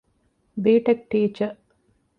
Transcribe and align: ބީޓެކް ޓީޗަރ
ބީޓެކް 0.63 1.05
ޓީޗަރ 1.11 1.49